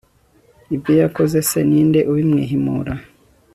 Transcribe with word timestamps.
ibyo 0.75 0.93
yakoze 1.01 1.37
se, 1.49 1.59
ni 1.69 1.81
nde 1.87 1.99
ubimwihimura 2.11 2.93